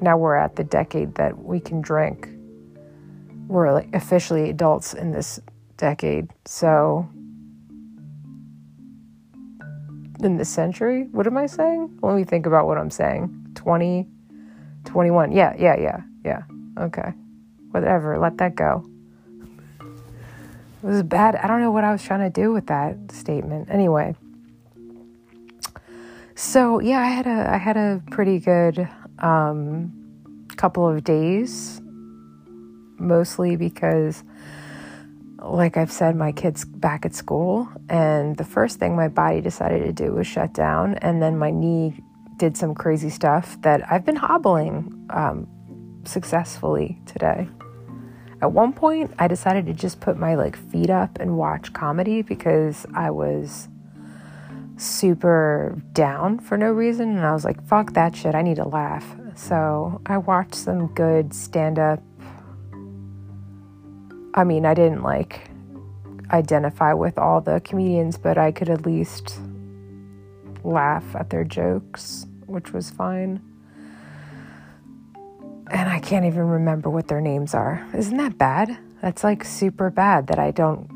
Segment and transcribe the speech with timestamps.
[0.00, 2.29] now we're at the decade that we can drink
[3.50, 5.40] we're like officially adults in this
[5.76, 6.30] decade.
[6.44, 7.08] So
[10.22, 11.98] in this century, what am I saying?
[12.00, 13.36] Let me think about what I'm saying.
[13.56, 14.06] 20
[14.84, 15.32] 21.
[15.32, 16.00] Yeah, yeah, yeah.
[16.24, 16.42] Yeah.
[16.78, 17.12] Okay.
[17.72, 18.88] Whatever, let that go.
[19.80, 21.34] It was bad.
[21.36, 23.68] I don't know what I was trying to do with that statement.
[23.70, 24.14] Anyway,
[26.34, 31.82] so yeah, I had a I had a pretty good um, couple of days
[33.00, 34.22] mostly because,
[35.38, 39.84] like I've said, my kid's back at school, and the first thing my body decided
[39.84, 42.02] to do was shut down, and then my knee
[42.36, 45.46] did some crazy stuff that I've been hobbling um,
[46.04, 47.48] successfully today.
[48.42, 52.22] At one point, I decided to just put my like feet up and watch comedy
[52.22, 53.68] because I was
[54.80, 58.66] super down for no reason and I was like, fuck that shit, I need to
[58.66, 59.04] laugh.
[59.34, 62.02] So I watched some good stand up
[64.34, 65.50] I mean, I didn't like
[66.30, 69.38] identify with all the comedians, but I could at least
[70.62, 73.40] laugh at their jokes, which was fine.
[75.70, 77.86] And I can't even remember what their names are.
[77.94, 78.76] Isn't that bad?
[79.02, 80.88] That's like super bad that I don't.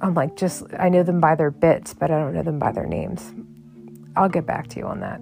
[0.00, 2.72] I'm like, just, I know them by their bits, but I don't know them by
[2.72, 3.32] their names.
[4.16, 5.20] I'll get back to you on that.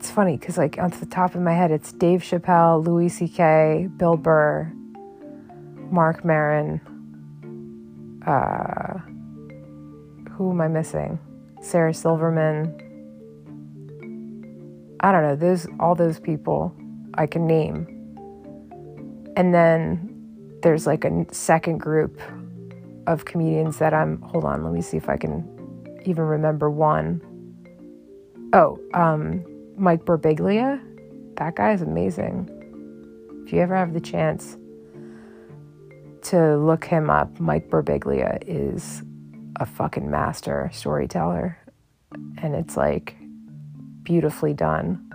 [0.00, 3.98] It's funny because like on the top of my head it's dave chappelle louis ck
[3.98, 4.72] bill burr
[5.90, 6.80] Mark maron
[8.26, 8.98] uh,
[10.30, 11.18] who am i missing?
[11.60, 12.74] Sarah silverman.
[15.00, 16.74] I don't know those all those people
[17.14, 17.86] i can name.
[19.36, 22.22] And then there's like a second group
[23.06, 25.44] of comedians that i'm hold on let me see if i can
[26.06, 27.20] even remember one.
[28.54, 29.44] Oh, um,
[29.80, 30.78] Mike Birbiglia,
[31.36, 32.50] that guy is amazing.
[33.46, 34.58] If you ever have the chance
[36.24, 39.02] to look him up, Mike Birbiglia is
[39.56, 41.56] a fucking master storyteller.
[42.42, 43.16] And it's like
[44.02, 45.10] beautifully done.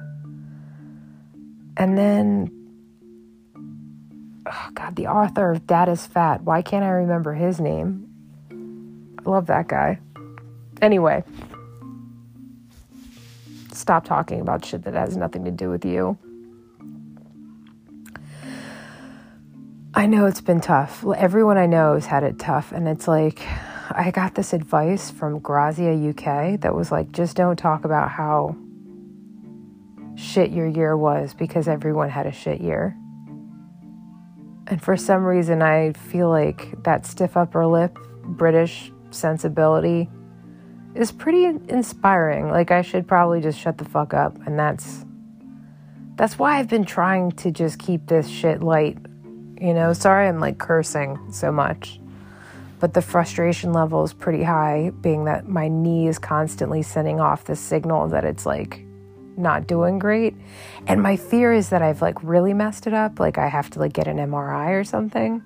[1.78, 2.50] And then,
[4.48, 6.42] oh God, the author of Dad is Fat.
[6.42, 8.08] Why can't I remember his name?
[9.20, 10.00] I love that guy.
[10.82, 11.24] Anyway,
[13.76, 16.18] stop talking about shit that has nothing to do with you.
[19.94, 21.06] I know it's been tough.
[21.16, 22.74] Everyone I know has had it tough.
[22.74, 23.42] And it's like,
[23.92, 28.58] I got this advice from Grazia UK that was like, just don't talk about how
[30.16, 32.98] shit your year was because everyone had a shit year.
[34.68, 40.10] And for some reason, I feel like that stiff upper lip British sensibility
[40.96, 42.50] is pretty inspiring.
[42.50, 45.06] Like I should probably just shut the fuck up and that's
[46.16, 48.98] that's why I've been trying to just keep this shit light
[49.60, 52.00] You know, sorry I'm like cursing so much,
[52.80, 57.46] but the frustration level is pretty high, being that my knee is constantly sending off
[57.46, 58.82] the signal that it's like
[59.38, 60.36] not doing great.
[60.88, 63.80] And my fear is that I've like really messed it up, like I have to
[63.80, 65.42] like get an MRI or something.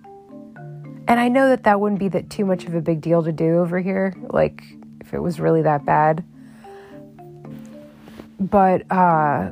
[1.07, 3.31] And I know that that wouldn't be that too much of a big deal to
[3.31, 4.63] do over here, like
[5.01, 6.23] if it was really that bad.
[8.39, 9.51] But uh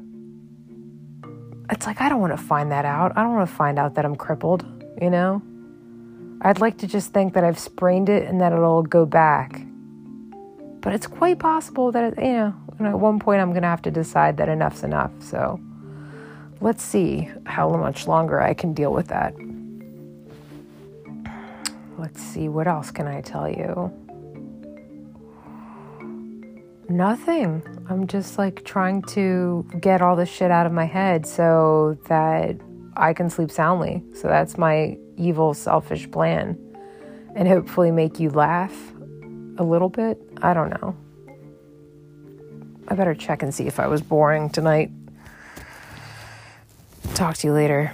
[1.69, 3.13] it's like I don't want to find that out.
[3.17, 4.65] I don't want to find out that I'm crippled,
[5.01, 5.41] you know?
[6.41, 9.61] I'd like to just think that I've sprained it and that it'll go back.
[10.81, 13.91] But it's quite possible that, you know, at one point I'm going to have to
[13.91, 15.11] decide that enough's enough.
[15.19, 15.59] So
[16.61, 19.33] let's see how much longer I can deal with that.
[21.97, 23.91] Let's see, what else can I tell you?
[26.89, 27.61] Nothing.
[27.89, 32.55] I'm just like trying to get all this shit out of my head so that
[32.95, 34.03] I can sleep soundly.
[34.13, 36.57] So that's my evil, selfish plan.
[37.35, 38.75] And hopefully make you laugh
[39.57, 40.17] a little bit.
[40.41, 40.95] I don't know.
[42.87, 44.89] I better check and see if I was boring tonight.
[47.15, 47.91] Talk to you later.